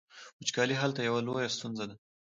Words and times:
وچکالي 0.41 0.75
هلته 0.81 0.99
یوه 1.07 1.19
لویه 1.27 1.49
ستونزه 1.55 1.85
ده. 1.89 1.95